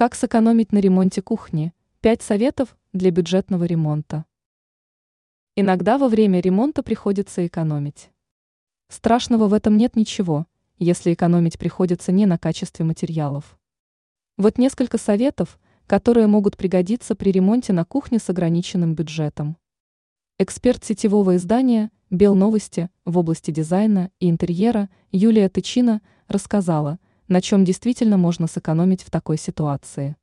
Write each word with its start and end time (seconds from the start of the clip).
Как 0.00 0.14
сэкономить 0.14 0.72
на 0.72 0.78
ремонте 0.78 1.20
кухни? 1.20 1.74
Пять 2.00 2.22
советов 2.22 2.74
для 2.94 3.10
бюджетного 3.10 3.64
ремонта. 3.64 4.24
Иногда 5.56 5.98
во 5.98 6.08
время 6.08 6.40
ремонта 6.40 6.82
приходится 6.82 7.46
экономить. 7.46 8.10
Страшного 8.88 9.46
в 9.46 9.52
этом 9.52 9.76
нет 9.76 9.96
ничего, 9.96 10.46
если 10.78 11.12
экономить 11.12 11.58
приходится 11.58 12.12
не 12.12 12.24
на 12.24 12.38
качестве 12.38 12.82
материалов. 12.82 13.58
Вот 14.38 14.56
несколько 14.56 14.96
советов, 14.96 15.60
которые 15.86 16.28
могут 16.28 16.56
пригодиться 16.56 17.14
при 17.14 17.30
ремонте 17.30 17.74
на 17.74 17.84
кухне 17.84 18.18
с 18.18 18.30
ограниченным 18.30 18.94
бюджетом. 18.94 19.58
Эксперт 20.38 20.82
сетевого 20.82 21.36
издания 21.36 21.90
«Белновости» 22.08 22.88
в 23.04 23.18
области 23.18 23.50
дизайна 23.50 24.10
и 24.18 24.30
интерьера 24.30 24.88
Юлия 25.12 25.50
Тычина 25.50 26.00
рассказала, 26.26 26.98
на 27.30 27.40
чем 27.40 27.64
действительно 27.64 28.16
можно 28.16 28.48
сэкономить 28.48 29.04
в 29.04 29.10
такой 29.10 29.38
ситуации. 29.38 30.16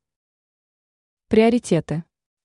Приоритеты. 1.29 2.03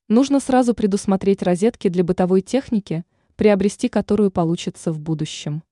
Нужно 0.08 0.38
сразу 0.38 0.72
предусмотреть 0.72 1.42
розетки 1.42 1.88
для 1.88 2.04
бытовой 2.04 2.42
техники, 2.42 3.04
приобрести 3.34 3.88
которую 3.88 4.30
получится 4.30 4.92
в 4.92 5.00
будущем. 5.00 5.64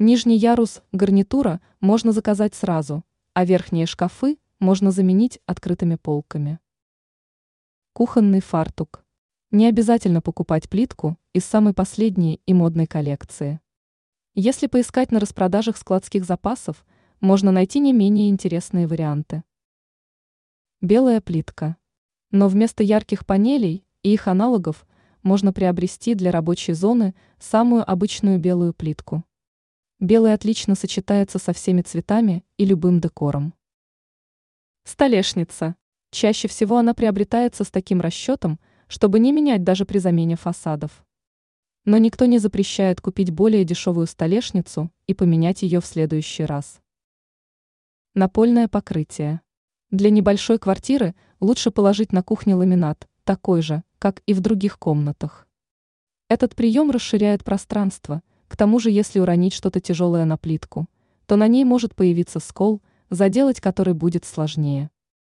Нижний 0.00 0.36
ярус 0.36 0.82
гарнитура 0.90 1.60
можно 1.78 2.10
заказать 2.10 2.56
сразу, 2.56 3.04
а 3.34 3.44
верхние 3.44 3.86
шкафы 3.86 4.38
можно 4.58 4.90
заменить 4.90 5.38
открытыми 5.46 5.94
полками. 5.94 6.58
Кухонный 7.92 8.40
фартук. 8.40 9.04
Не 9.52 9.66
обязательно 9.66 10.20
покупать 10.20 10.68
плитку 10.68 11.16
из 11.34 11.44
самой 11.44 11.72
последней 11.72 12.40
и 12.46 12.52
модной 12.52 12.88
коллекции. 12.88 13.60
Если 14.34 14.66
поискать 14.66 15.12
на 15.12 15.20
распродажах 15.20 15.76
складских 15.76 16.24
запасов, 16.24 16.84
можно 17.20 17.50
найти 17.50 17.80
не 17.80 17.92
менее 17.92 18.28
интересные 18.28 18.86
варианты. 18.86 19.42
Белая 20.80 21.20
плитка. 21.20 21.76
Но 22.30 22.48
вместо 22.48 22.82
ярких 22.82 23.26
панелей 23.26 23.84
и 24.02 24.12
их 24.12 24.28
аналогов 24.28 24.86
можно 25.22 25.52
приобрести 25.52 26.14
для 26.14 26.30
рабочей 26.30 26.72
зоны 26.74 27.14
самую 27.38 27.88
обычную 27.90 28.38
белую 28.38 28.72
плитку. 28.72 29.24
Белый 29.98 30.32
отлично 30.32 30.76
сочетается 30.76 31.38
со 31.38 31.52
всеми 31.52 31.82
цветами 31.82 32.44
и 32.56 32.64
любым 32.64 33.00
декором. 33.00 33.54
Столешница. 34.84 35.74
Чаще 36.12 36.46
всего 36.46 36.78
она 36.78 36.94
приобретается 36.94 37.64
с 37.64 37.70
таким 37.70 38.00
расчетом, 38.00 38.60
чтобы 38.86 39.18
не 39.18 39.32
менять 39.32 39.64
даже 39.64 39.84
при 39.84 39.98
замене 39.98 40.36
фасадов. 40.36 41.04
Но 41.84 41.98
никто 41.98 42.26
не 42.26 42.38
запрещает 42.38 43.00
купить 43.00 43.30
более 43.30 43.64
дешевую 43.64 44.06
столешницу 44.06 44.90
и 45.06 45.14
поменять 45.14 45.62
ее 45.62 45.80
в 45.80 45.86
следующий 45.86 46.44
раз. 46.44 46.80
Напольное 48.18 48.66
покрытие. 48.66 49.42
Для 49.92 50.10
небольшой 50.10 50.58
квартиры 50.58 51.14
лучше 51.38 51.70
положить 51.70 52.10
на 52.10 52.24
кухне 52.24 52.56
ламинат, 52.56 53.06
такой 53.22 53.62
же, 53.62 53.84
как 54.00 54.24
и 54.26 54.34
в 54.34 54.40
других 54.40 54.76
комнатах. 54.76 55.46
Этот 56.28 56.56
прием 56.56 56.90
расширяет 56.90 57.44
пространство, 57.44 58.22
к 58.48 58.56
тому 58.56 58.80
же 58.80 58.90
если 58.90 59.20
уронить 59.20 59.52
что-то 59.52 59.80
тяжелое 59.80 60.24
на 60.24 60.36
плитку, 60.36 60.88
то 61.26 61.36
на 61.36 61.46
ней 61.46 61.62
может 61.62 61.94
появиться 61.94 62.40
скол, 62.40 62.82
заделать 63.08 63.60
который 63.60 63.94
будет 63.94 64.24
сложнее. 64.24 64.90